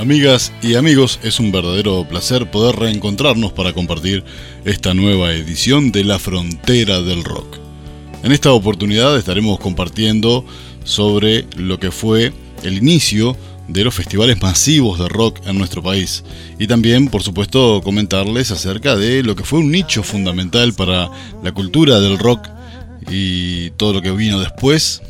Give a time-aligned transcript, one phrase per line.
[0.00, 4.24] Amigas y amigos, es un verdadero placer poder reencontrarnos para compartir
[4.64, 7.58] esta nueva edición de La Frontera del Rock.
[8.22, 10.46] En esta oportunidad estaremos compartiendo
[10.84, 12.32] sobre lo que fue
[12.62, 13.36] el inicio
[13.68, 16.24] de los festivales masivos de rock en nuestro país
[16.58, 21.10] y también, por supuesto, comentarles acerca de lo que fue un nicho fundamental para
[21.42, 22.48] la cultura del rock
[23.10, 25.02] y todo lo que vino después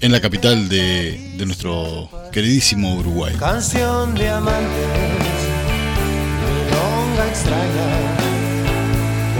[0.00, 3.34] en la capital de, de nuestro queridísimo Uruguay.
[3.38, 4.68] Canción de amantes,
[6.40, 8.16] milonga extraña,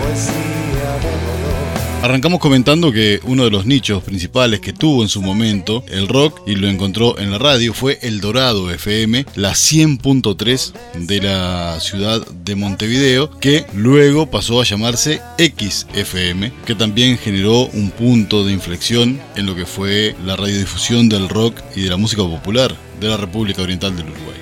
[0.00, 1.67] poesía de dolor.
[2.00, 6.40] Arrancamos comentando que uno de los nichos principales que tuvo en su momento el rock
[6.46, 12.24] y lo encontró en la radio fue El Dorado FM, la 100.3 de la ciudad
[12.24, 19.20] de Montevideo, que luego pasó a llamarse XFM, que también generó un punto de inflexión
[19.34, 23.16] en lo que fue la radiodifusión del rock y de la música popular de la
[23.16, 24.37] República Oriental del Uruguay.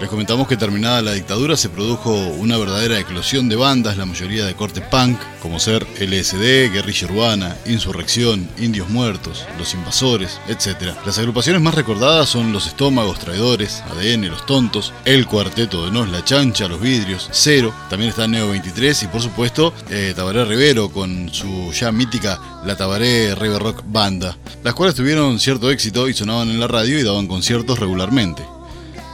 [0.00, 4.46] Les comentamos que terminada la dictadura se produjo una verdadera eclosión de bandas, la mayoría
[4.46, 10.94] de corte punk, como ser LSD, Guerrilla Urbana, Insurrección, Indios Muertos, Los Invasores, etc.
[11.04, 16.08] Las agrupaciones más recordadas son Los Estómagos, Traidores, ADN, Los Tontos, El Cuarteto de Nos,
[16.08, 20.90] La Chancha, Los Vidrios, Cero, también está Neo 23 y por supuesto eh, Tabaré Rivero
[20.90, 24.34] con su ya mítica La Tabaré River Rock Banda,
[24.64, 28.42] las cuales tuvieron cierto éxito y sonaban en la radio y daban conciertos regularmente.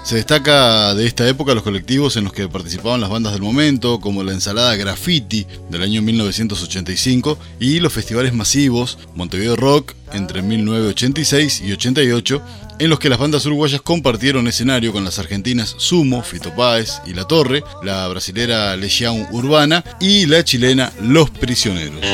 [0.06, 3.98] Se destaca de esta época los colectivos en los que participaban las bandas del momento,
[3.98, 11.60] como la ensalada Graffiti del año 1985 y los festivales masivos Montevideo Rock entre 1986
[11.66, 12.40] y 88,
[12.78, 17.12] en los que las bandas uruguayas compartieron escenario con las argentinas Sumo, Fito Páez y
[17.12, 22.06] La Torre, la brasilera Legião Urbana y la chilena Los Prisioneros.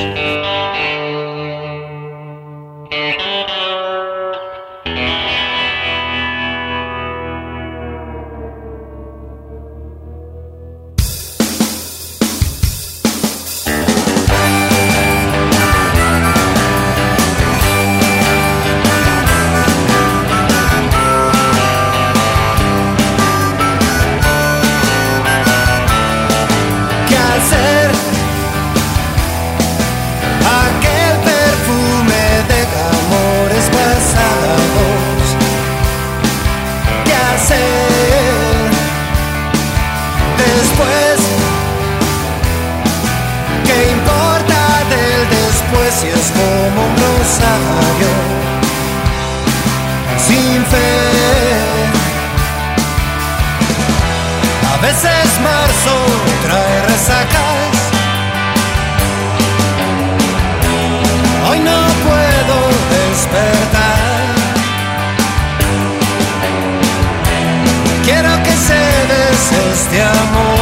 [69.73, 70.61] Este amor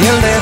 [0.00, 0.33] bien lejos, donde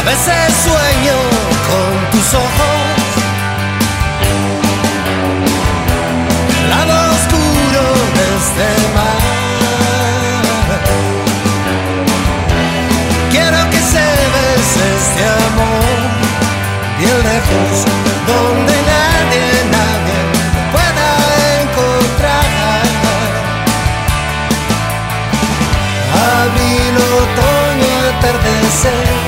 [0.00, 1.18] A veces sueño
[1.68, 2.88] con tus ojos,
[6.58, 7.82] el lado oscuro
[8.16, 9.20] de este mar.
[13.30, 14.04] Quiero que se
[14.96, 15.98] este amor,
[16.98, 17.84] bien lejos,
[18.26, 19.44] donde nadie,
[19.76, 20.18] nadie
[20.72, 21.08] pueda
[21.60, 22.48] encontrar.
[26.40, 29.19] Abril, otoño, atardecer.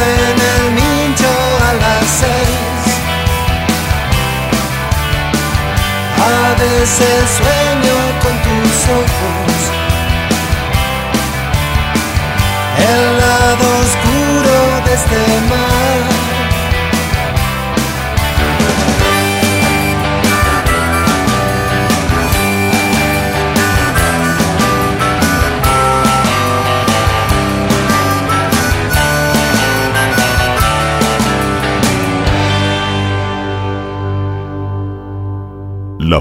[0.00, 1.32] En el mincho
[1.68, 2.82] a las seis.
[6.18, 9.58] A veces sueño con tus ojos.
[12.78, 13.87] El lado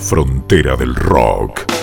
[0.08, 1.77] frontera del rock.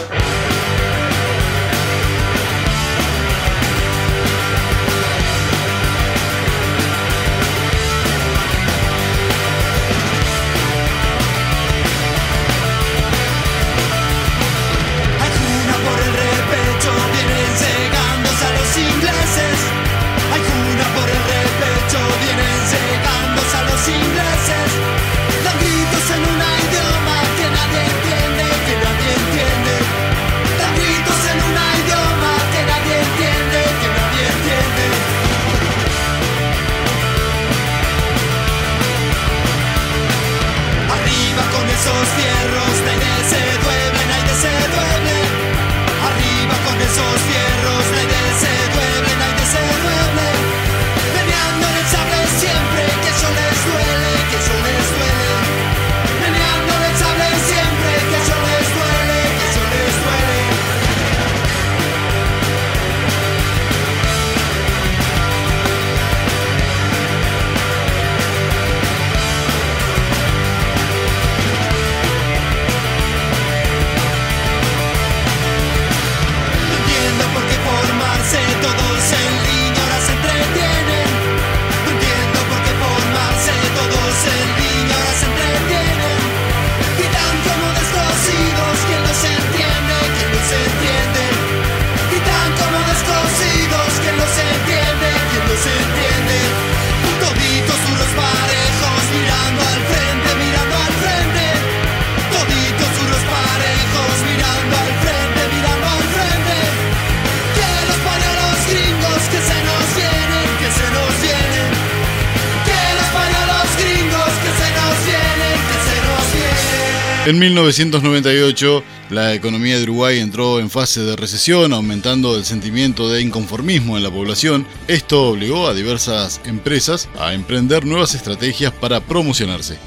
[117.26, 123.22] En 1998, la economía de Uruguay entró en fase de recesión, aumentando el sentimiento de
[123.22, 124.66] inconformismo en la población.
[124.88, 129.78] Esto obligó a diversas empresas a emprender nuevas estrategias para promocionarse.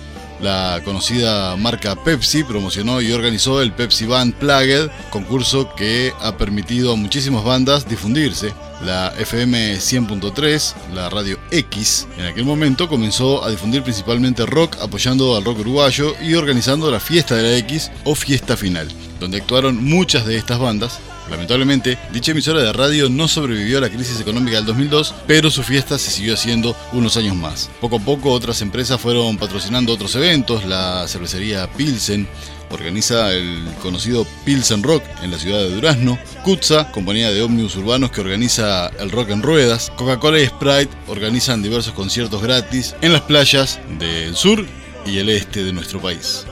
[0.41, 6.93] La conocida marca Pepsi promocionó y organizó el Pepsi Band Plugged, concurso que ha permitido
[6.93, 8.53] a muchísimas bandas difundirse.
[8.85, 15.35] La FM 100.3, la radio X, en aquel momento comenzó a difundir principalmente rock apoyando
[15.35, 18.87] al rock uruguayo y organizando la fiesta de la X o fiesta final,
[19.19, 20.99] donde actuaron muchas de estas bandas.
[21.29, 25.63] Lamentablemente, dicha emisora de radio no sobrevivió a la crisis económica del 2002, pero su
[25.63, 27.69] fiesta se siguió haciendo unos años más.
[27.81, 32.27] Poco a poco otras empresas fueron patrocinando otros eventos, la cervecería Pilsen,
[32.69, 38.11] organiza el conocido Pilsen Rock en la ciudad de Durazno, Kutza, compañía de ómnibus urbanos
[38.11, 43.21] que organiza el rock en ruedas, Coca-Cola y Sprite organizan diversos conciertos gratis en las
[43.21, 44.65] playas del sur
[45.05, 46.45] y el este de nuestro país.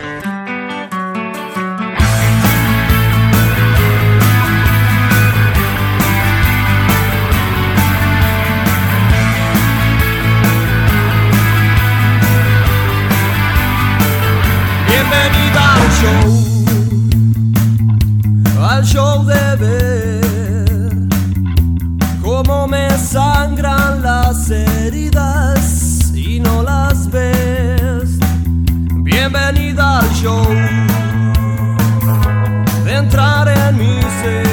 [22.46, 28.18] Cómo me sangran las heridas y no las ves.
[28.98, 30.46] Bienvenida al show
[32.84, 34.45] de entrar en mi ser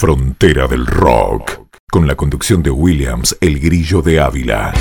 [0.00, 1.60] frontera del rock.
[1.92, 4.72] Con la conducción de Williams, el grillo de Ávila.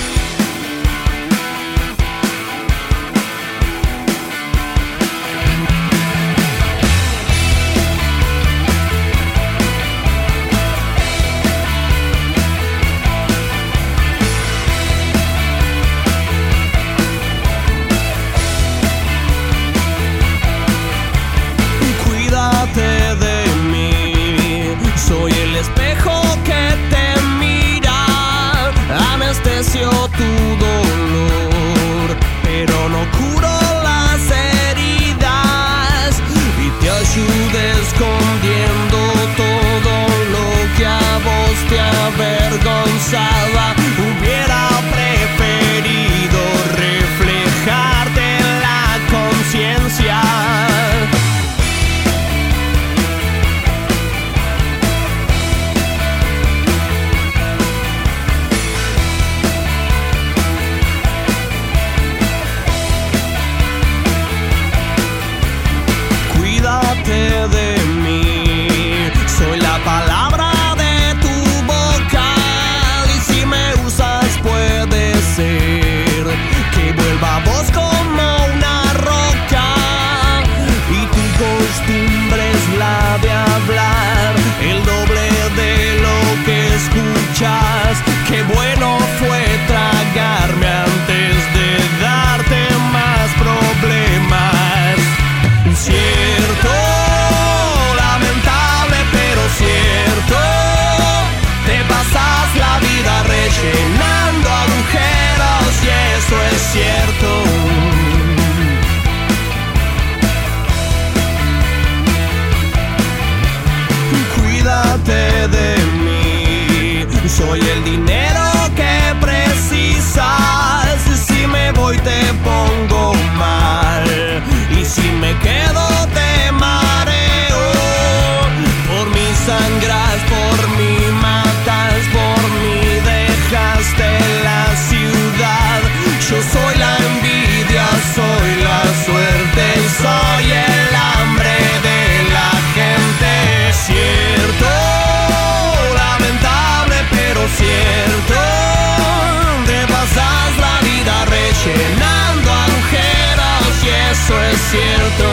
[154.52, 155.28] Es cierto.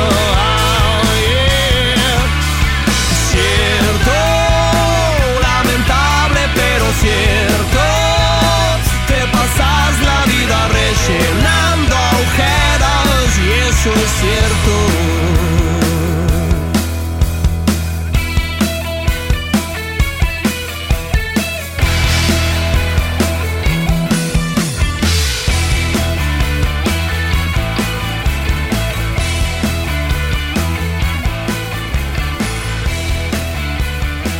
[1.20, 2.20] Yeah.
[3.30, 4.16] Cierto,
[5.40, 7.82] lamentable pero cierto.
[9.06, 11.45] Te pasas la vida rellenando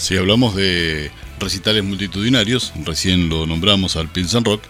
[0.07, 1.11] Si hablamos de
[1.41, 4.63] recitales multitudinarios, recién lo nombramos al Pilsen Rock,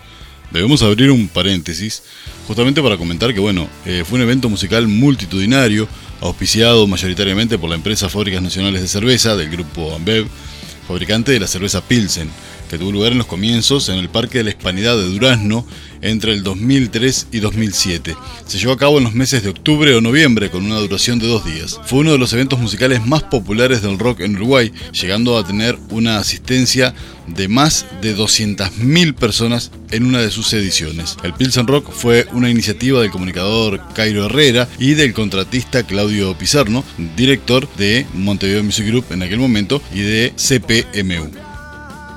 [0.50, 2.04] debemos abrir un paréntesis
[2.46, 5.86] justamente para comentar que bueno, eh, fue un evento musical multitudinario,
[6.22, 10.26] auspiciado mayoritariamente por la empresa Fábricas Nacionales de Cerveza del grupo Ambev,
[10.88, 12.30] fabricante de la cerveza Pilsen,
[12.68, 15.66] que tuvo lugar en los comienzos en el Parque de la Hispanidad de Durazno
[16.02, 18.16] entre el 2003 y 2007.
[18.46, 21.26] Se llevó a cabo en los meses de octubre o noviembre con una duración de
[21.26, 21.80] dos días.
[21.84, 25.78] Fue uno de los eventos musicales más populares del rock en Uruguay, llegando a tener
[25.90, 26.94] una asistencia
[27.26, 31.16] de más de 200.000 personas en una de sus ediciones.
[31.22, 36.84] El Pilsen Rock fue una iniciativa del comunicador Cairo Herrera y del contratista Claudio Pizarno,
[37.16, 41.45] director de Montevideo Music Group en aquel momento y de CPMU.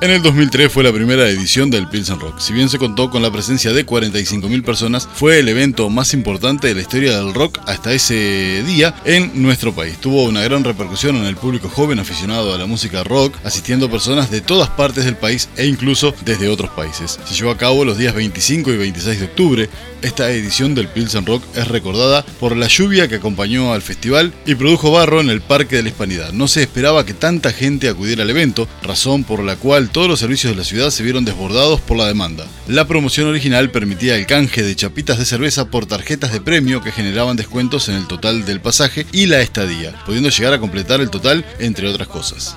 [0.02, 2.40] En el 2003 fue la primera edición del Pilsen Rock.
[2.40, 6.70] Si bien se contó con la presencia de 45.000 personas, fue el evento más importante
[6.70, 9.98] de la historia del rock hasta ese día en nuestro país.
[10.00, 14.32] Tuvo una gran repercusión en el público joven aficionado a la música rock, asistiendo personas
[14.32, 17.20] de todas partes del país e incluso desde otros países.
[17.26, 19.70] Se llevó a cabo los días 25 y 26 de octubre.
[20.02, 24.56] Esta edición del Pilsen Rock es recordada por la lluvia que acompañó al festival y
[24.56, 26.32] produjo barro en el Parque de la Hispanidad.
[26.32, 30.20] No se esperaba que tanta gente acudiera al evento, razón por la cual todos los
[30.20, 32.46] servicios de la ciudad se vieron desbordados por la demanda.
[32.68, 36.92] La promoción original permitía el canje de chapitas de cerveza por tarjetas de premio que
[36.92, 41.10] generaban descuentos en el total del pasaje y la estadía, pudiendo llegar a completar el
[41.10, 42.56] total entre otras cosas.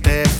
[0.00, 0.31] Que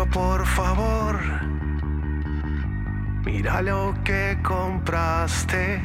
[0.00, 1.20] Pero por favor,
[3.22, 5.78] mira lo que compraste.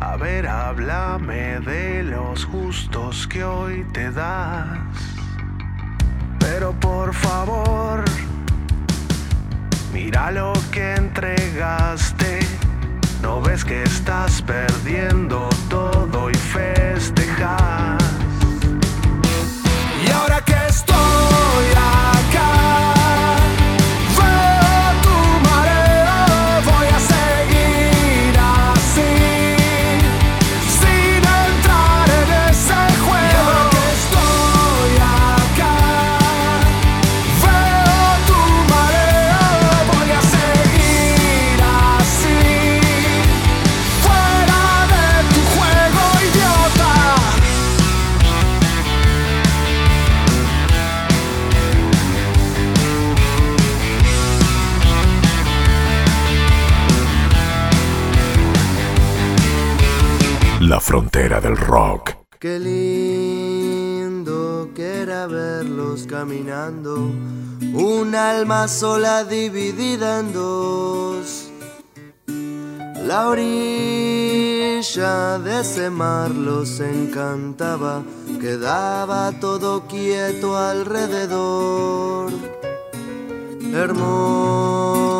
[0.00, 4.78] A ver, háblame de los gustos que hoy te das.
[6.38, 8.02] Pero por favor,
[9.92, 12.38] mira lo que entregaste.
[13.20, 18.03] No ves que estás perdiendo todo y festejas.
[61.14, 62.10] Frontera del rock.
[62.40, 64.34] Qué lindo
[64.74, 66.96] que era verlos caminando,
[67.72, 71.50] un alma sola dividida en dos.
[73.06, 74.08] La orilla
[75.38, 78.02] de ese mar los encantaba,
[78.40, 82.32] quedaba todo quieto alrededor.
[83.72, 85.14] Hermosa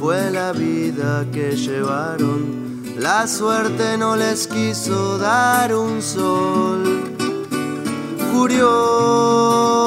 [0.00, 7.14] fue la vida que llevaron, la suerte no les quiso dar un sol.
[8.32, 9.84] Curioso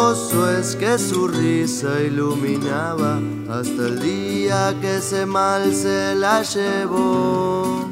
[0.57, 7.87] es que su risa iluminaba hasta el día que ese mal se la llevó.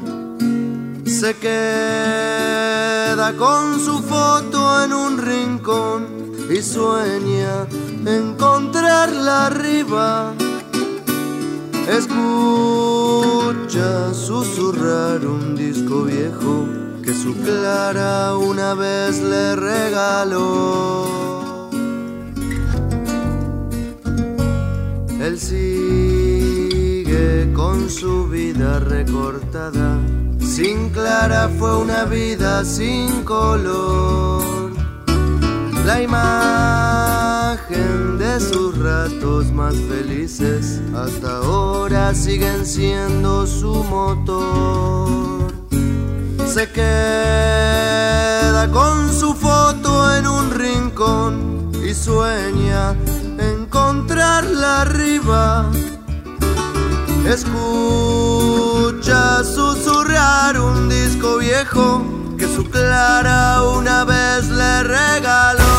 [1.04, 6.06] Se queda con su foto en un rincón
[6.50, 7.66] y sueña
[8.04, 10.34] encontrarla arriba.
[11.88, 12.12] Escucha
[14.12, 16.66] susurrar un disco viejo
[17.04, 21.06] que su Clara una vez le regaló.
[25.20, 26.72] Él sigue
[27.54, 30.00] con su vida recortada.
[30.40, 34.72] Sin Clara fue una vida sin color.
[35.84, 37.25] La imagen
[37.56, 45.54] de sus ratos más felices hasta ahora siguen siendo su motor.
[46.46, 46.90] Se queda
[48.70, 52.94] con su foto en un rincón y sueña
[53.38, 55.70] encontrarla arriba.
[57.26, 58.22] Escucha
[59.44, 62.04] susurrar un disco viejo
[62.36, 65.75] que su Clara una vez le regaló.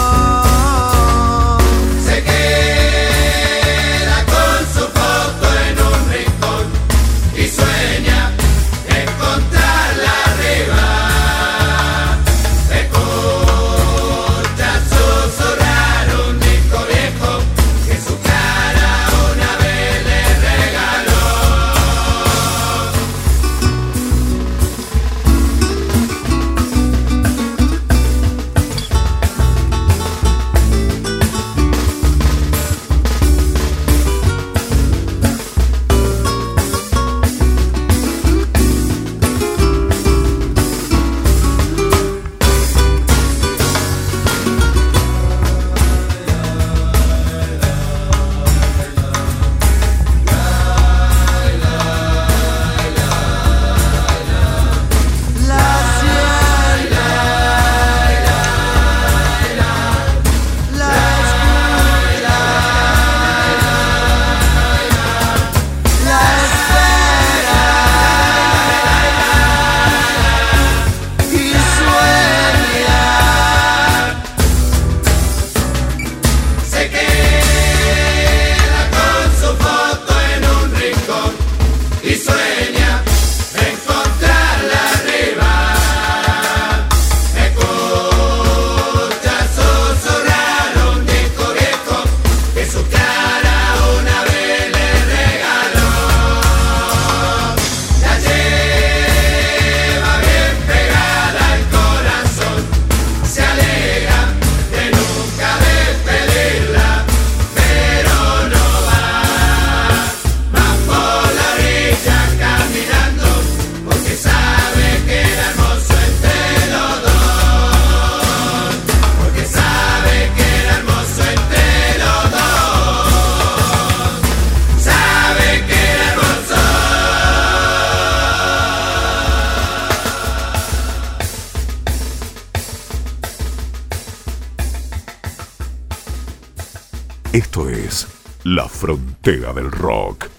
[139.27, 140.36] Frontera del Rock.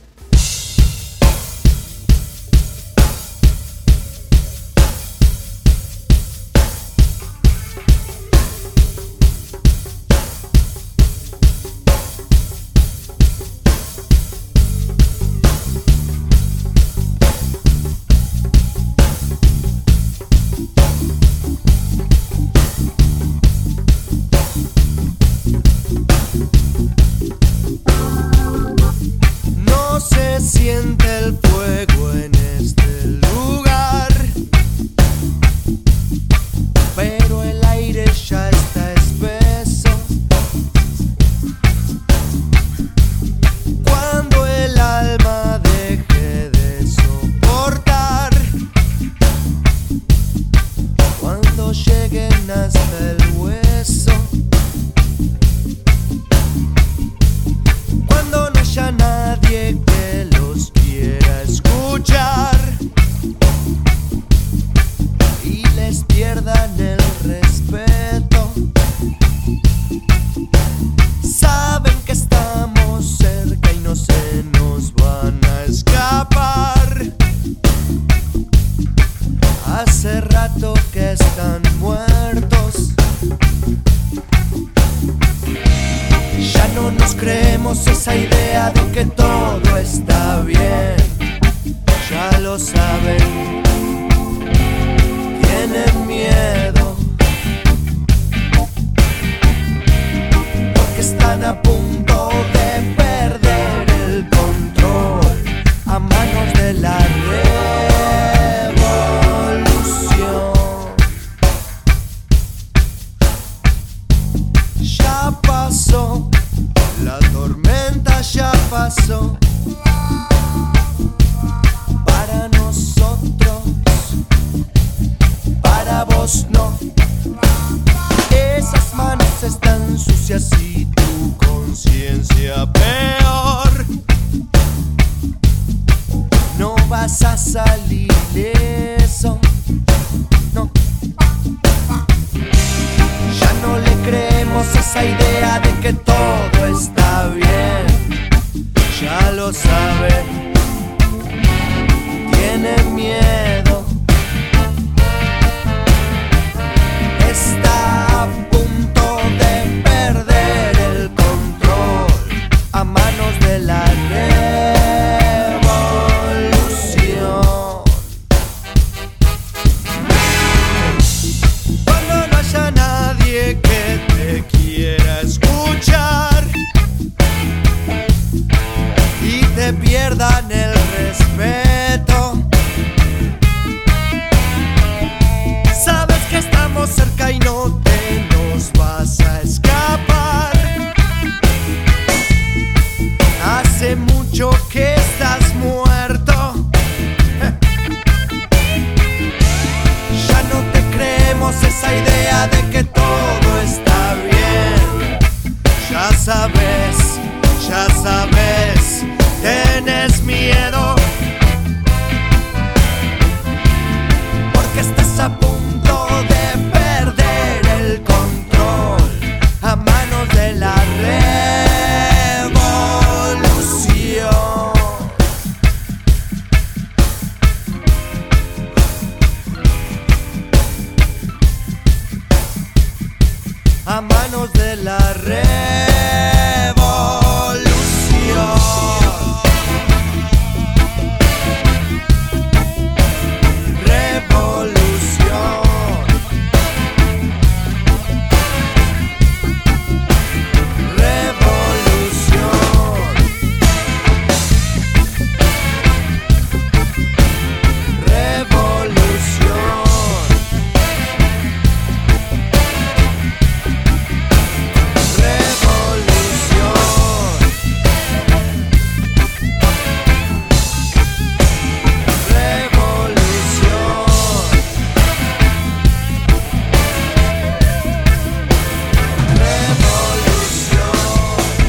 [130.30, 130.67] Están sucias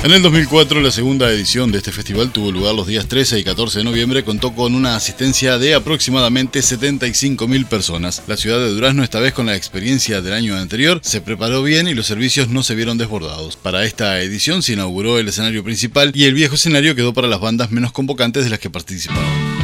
[0.09, 3.43] En el 2004, la segunda edición de este festival tuvo lugar los días 13 y
[3.43, 8.23] 14 de noviembre, contó con una asistencia de aproximadamente 75.000 personas.
[8.25, 11.87] La ciudad de Durazno, esta vez con la experiencia del año anterior, se preparó bien
[11.87, 13.55] y los servicios no se vieron desbordados.
[13.55, 17.39] Para esta edición se inauguró el escenario principal y el viejo escenario quedó para las
[17.39, 19.58] bandas menos convocantes de las que participaban.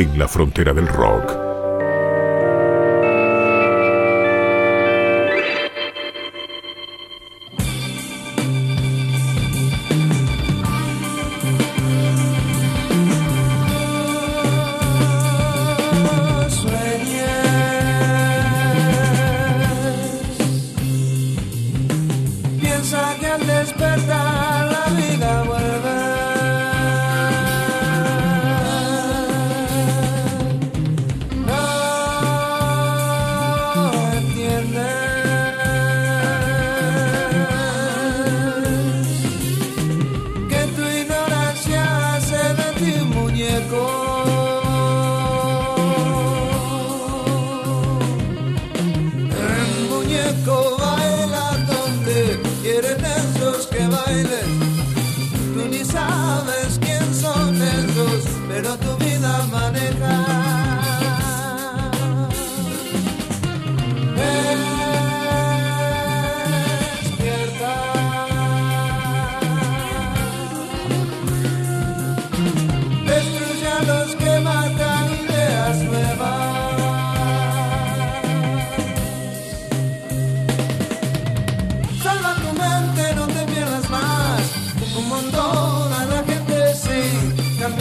[0.00, 1.39] En la frontera del rock.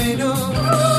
[0.09, 0.98] I know.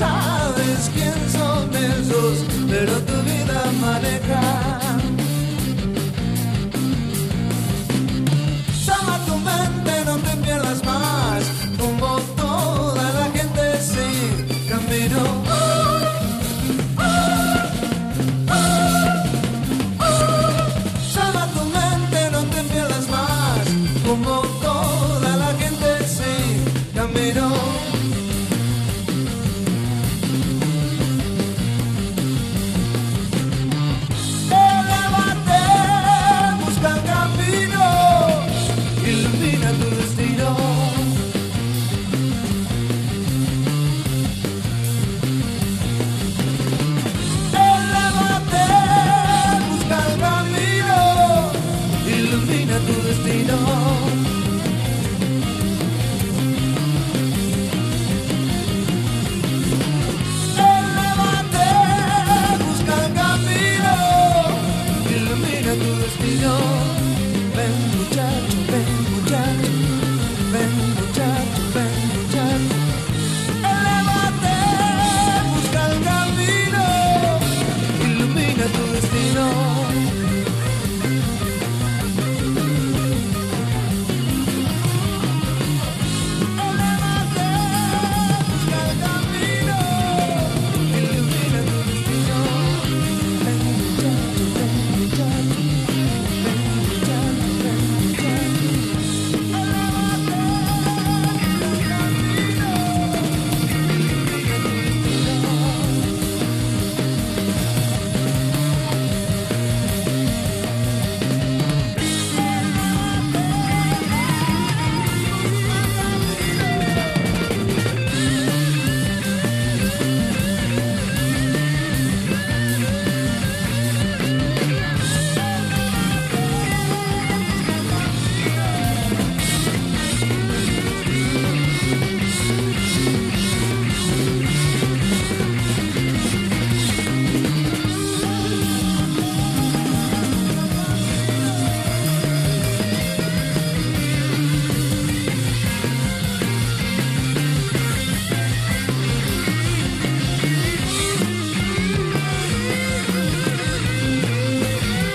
[0.00, 1.49] Sabes quién son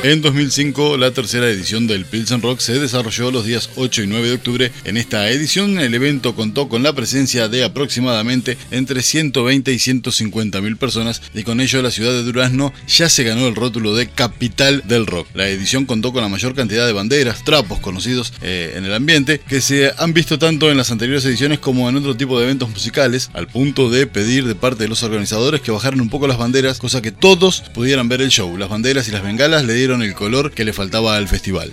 [0.05, 4.27] En 2005, la tercera edición del Pilsen Rock se desarrolló los días 8 y 9
[4.27, 4.71] de octubre.
[4.83, 10.61] En esta edición, el evento contó con la presencia de aproximadamente entre 120 y 150
[10.61, 14.07] mil personas y con ello la ciudad de Durazno ya se ganó el rótulo de
[14.07, 15.27] capital del rock.
[15.33, 19.39] La edición contó con la mayor cantidad de banderas, trapos conocidos eh, en el ambiente
[19.39, 22.69] que se han visto tanto en las anteriores ediciones como en otro tipo de eventos
[22.69, 26.37] musicales, al punto de pedir de parte de los organizadores que bajaran un poco las
[26.37, 28.55] banderas, cosa que todos pudieran ver el show.
[28.55, 31.71] Las banderas y las bengalas le dieron el color que le faltaba al festival.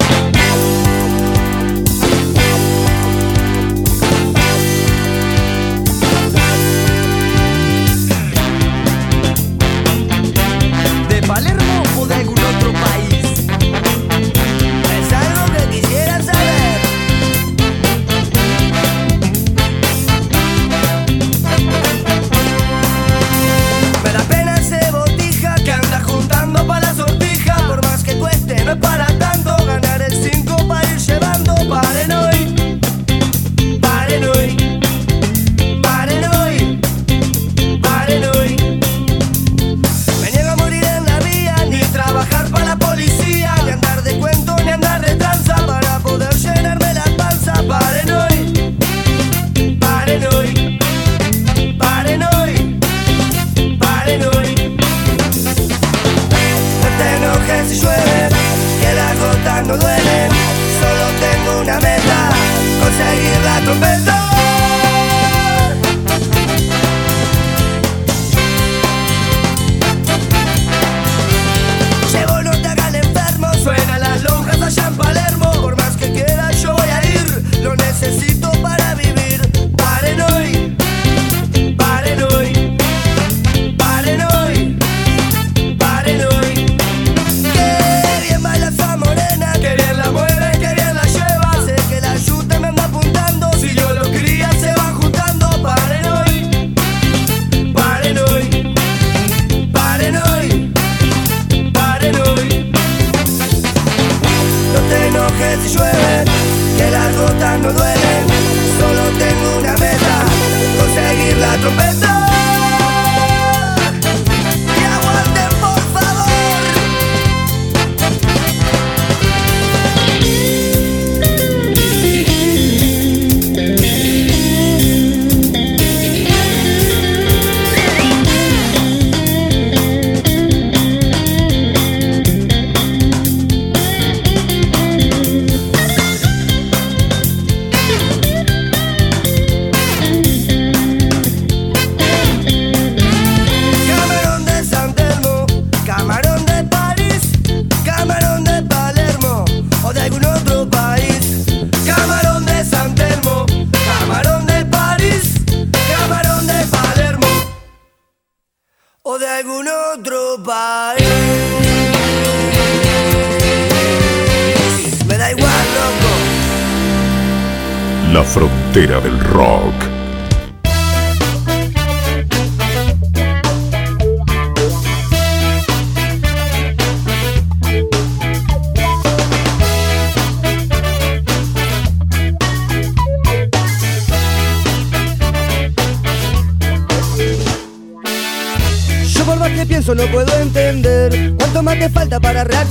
[169.33, 169.92] Rock.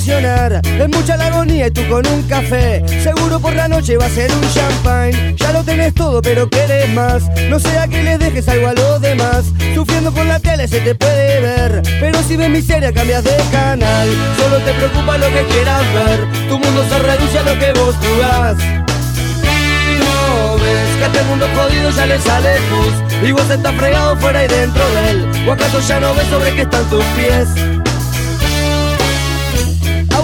[0.03, 2.83] Es mucha la agonía y tú con un café.
[3.03, 5.35] Seguro por la noche va a ser un champagne.
[5.37, 7.29] Ya lo tenés todo pero querés más.
[7.49, 9.45] No sea que les dejes algo a los demás.
[9.75, 11.83] Sufriendo con la tele se te puede ver.
[11.99, 14.09] Pero si ves miseria cambias de canal.
[14.37, 16.49] Solo te preocupa lo que quieras ver.
[16.49, 18.57] Tu mundo se reduce a lo que vos jugás.
[19.99, 24.17] No ves que a este mundo jodido ya le sale pus Y vos estás fregado
[24.17, 25.47] fuera y dentro de él.
[25.47, 27.80] ¿O acaso ya no ves sobre qué están tus pies?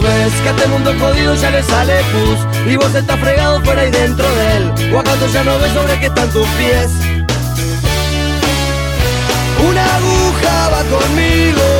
[0.00, 3.84] ves que a este mundo jodido ya le sale pus Y vos estás fregado fuera
[3.86, 6.90] y dentro de él ¿O acaso ya no ves sobre qué están tus pies?
[9.68, 11.71] Una aguja va conmigo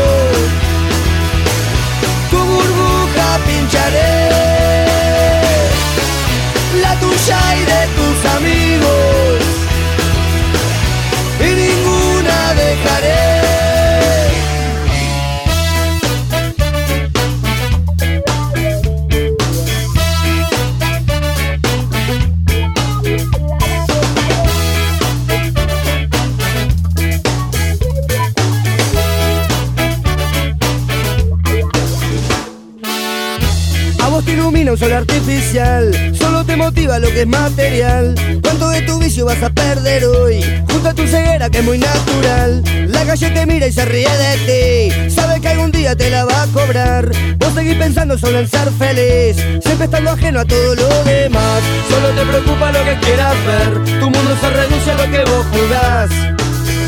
[36.15, 38.15] Solo te motiva lo que es material.
[38.43, 40.41] ¿Cuánto de tu vicio vas a perder hoy?
[40.71, 42.63] Junto a tu ceguera que es muy natural.
[42.89, 45.11] La calle te mira y se ríe de ti.
[45.11, 47.11] Sabe que algún día te la va a cobrar.
[47.39, 49.37] Vos seguís pensando solo en ser feliz.
[49.63, 51.61] Siempre estando ajeno a todo lo demás.
[51.91, 54.01] Solo te preocupa lo que quieras ver.
[54.01, 56.11] Tu mundo se reduce a lo que vos jugás.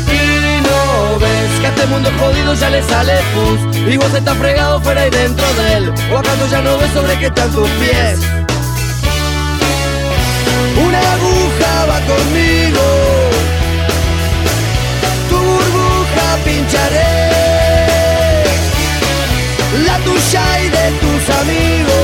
[0.09, 3.93] Y no ves que a este mundo jodido ya le sale pus.
[3.93, 5.93] Y vos estás fregado fuera y dentro de él.
[6.11, 8.44] ¿O acaso ya no ves sobre qué están tus pies?
[10.85, 12.85] Una aguja va conmigo.
[15.29, 17.13] Tu burbuja pincharé.
[19.85, 21.94] La tuya y de tus amigos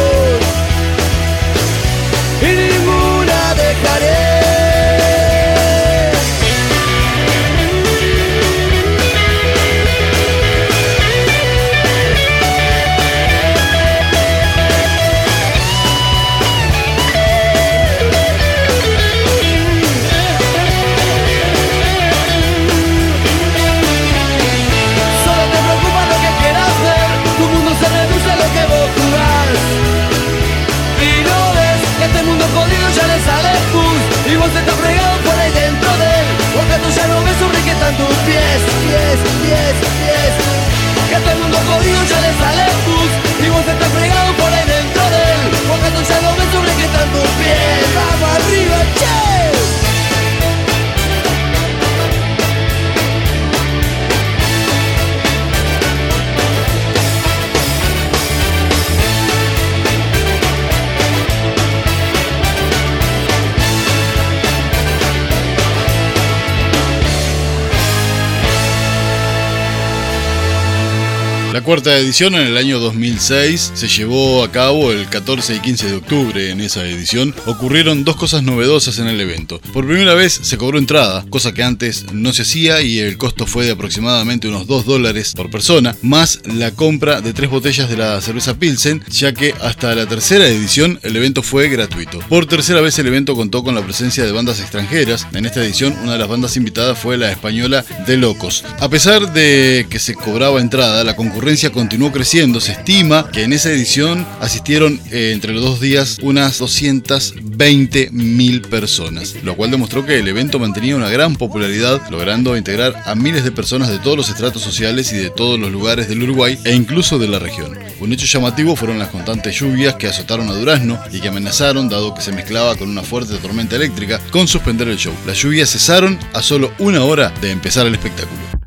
[71.64, 75.96] Cuarta edición en el año 2006 se llevó a cabo el 14 y 15 de
[75.96, 76.50] octubre.
[76.50, 79.62] En esa edición ocurrieron dos cosas novedosas en el evento.
[79.72, 83.46] Por primera vez se cobró entrada, cosa que antes no se hacía y el costo
[83.46, 87.98] fue de aproximadamente unos 2 dólares por persona, más la compra de tres botellas de
[87.98, 92.20] la cerveza Pilsen, ya que hasta la tercera edición el evento fue gratuito.
[92.28, 95.28] Por tercera vez el evento contó con la presencia de bandas extranjeras.
[95.32, 98.66] En esta edición una de las bandas invitadas fue la española De Locos.
[98.80, 102.62] A pesar de que se cobraba entrada, la concurrencia continuó creciendo.
[102.62, 108.62] Se estima que en esa edición asistieron eh, entre los dos días unas 220 mil
[108.62, 113.44] personas, lo cual demostró que el evento mantenía una gran popularidad, logrando integrar a miles
[113.44, 116.74] de personas de todos los estratos sociales y de todos los lugares del Uruguay e
[116.74, 117.78] incluso de la región.
[118.00, 122.16] Un hecho llamativo fueron las constantes lluvias que azotaron a Durazno y que amenazaron, dado
[122.16, 125.14] que se mezclaba con una fuerte tormenta eléctrica, con suspender el show.
[125.28, 128.61] Las lluvias cesaron a solo una hora de empezar el espectáculo.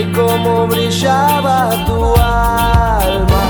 [0.00, 3.42] Ay cómo brillaba tu alma.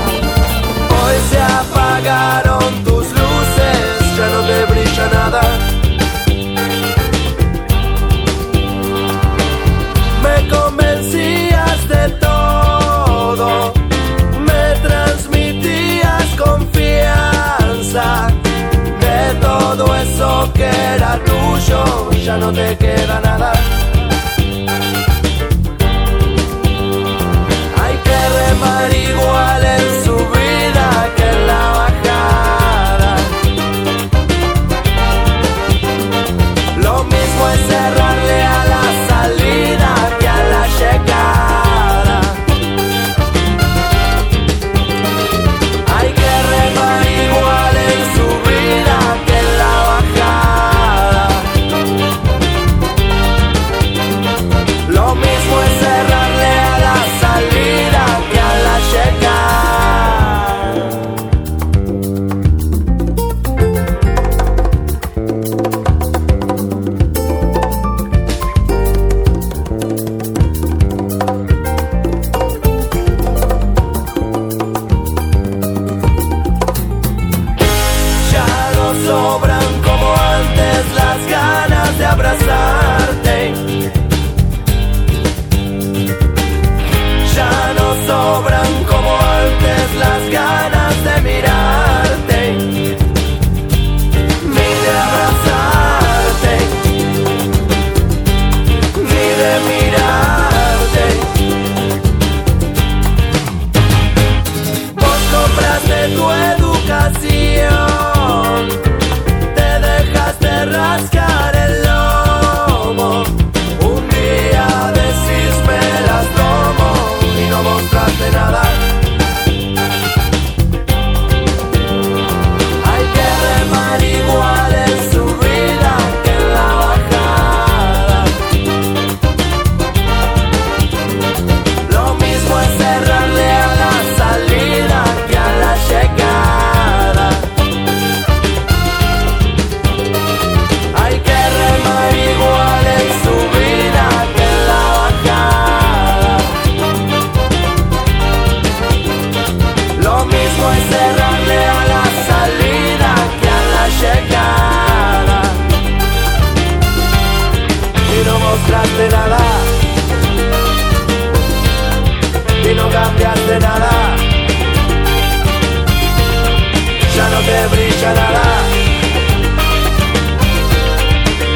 [0.97, 5.41] Hoy se apagaron tus luces, ya no te brilla nada.
[10.23, 13.73] Me convencías de todo,
[14.47, 18.07] me transmitías confianza.
[19.05, 23.53] De todo eso que era tuyo, ya no te queda nada.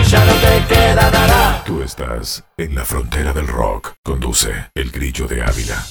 [0.07, 1.63] Ya no te queda nada.
[1.65, 3.93] Tú estás en la frontera del rock.
[4.03, 5.83] Conduce el grillo de Ávila.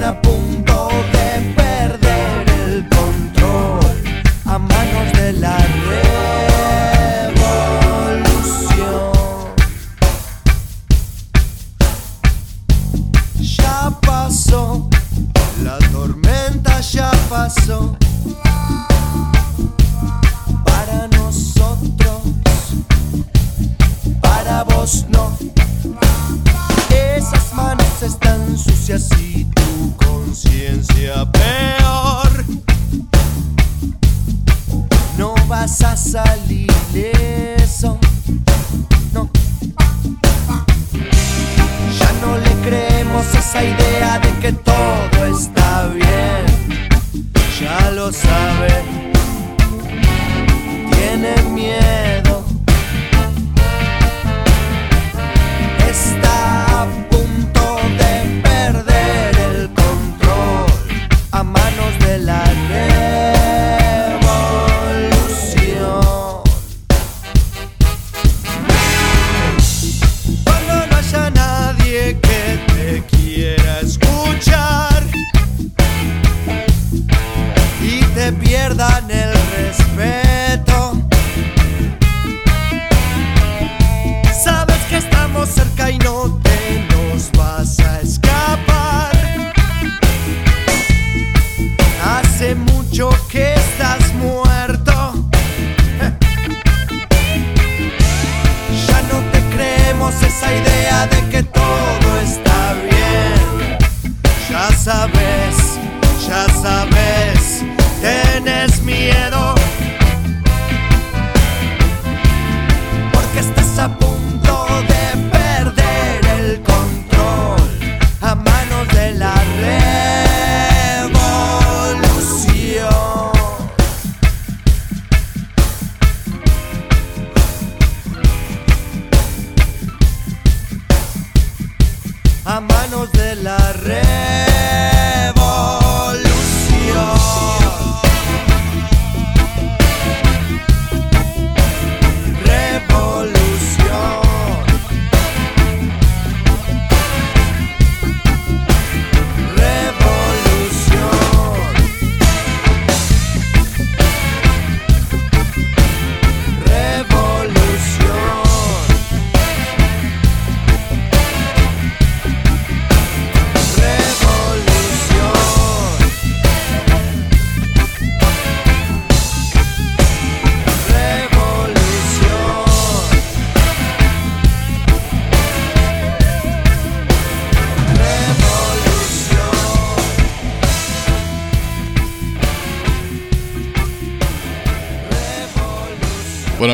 [0.00, 0.29] wanna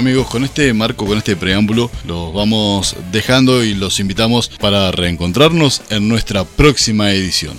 [0.07, 5.82] amigos, con este marco, con este preámbulo, los vamos dejando y los invitamos para reencontrarnos
[5.90, 7.59] en nuestra próxima edición.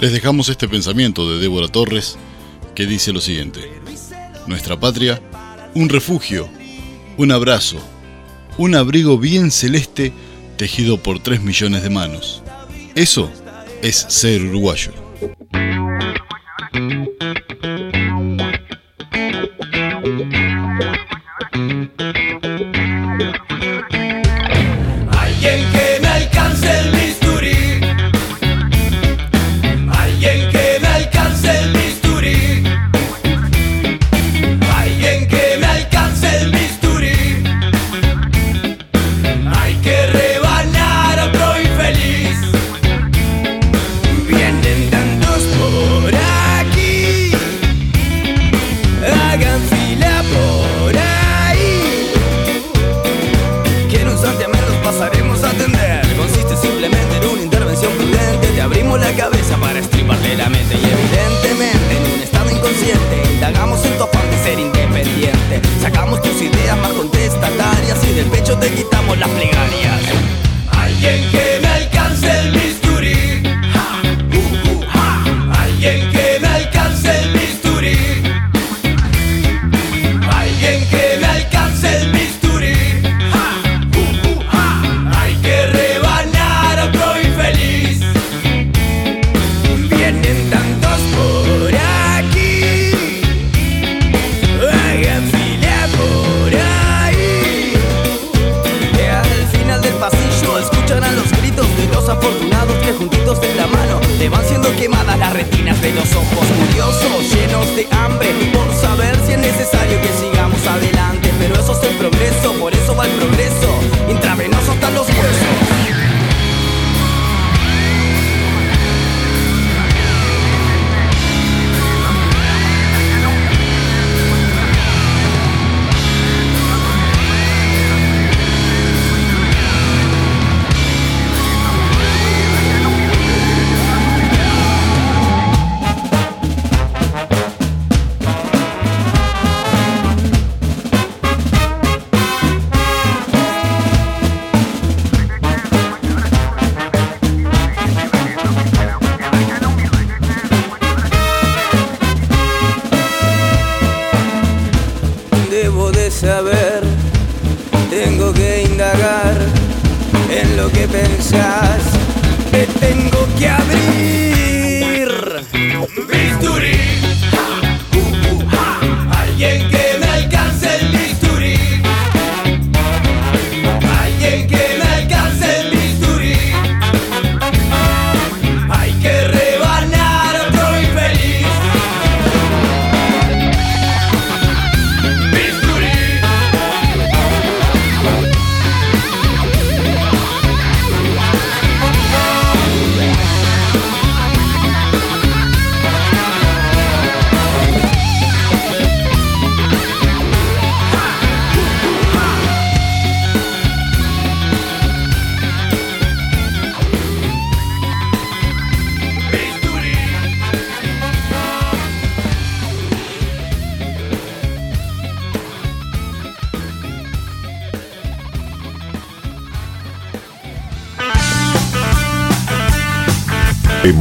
[0.00, 2.18] Les dejamos este pensamiento de Débora Torres
[2.74, 3.60] que dice lo siguiente.
[4.48, 5.22] Nuestra patria,
[5.74, 6.48] un refugio,
[7.18, 7.78] un abrazo,
[8.58, 10.12] un abrigo bien celeste
[10.56, 12.42] tejido por 3 millones de manos.
[12.96, 13.30] Eso
[13.80, 15.05] es ser uruguayo.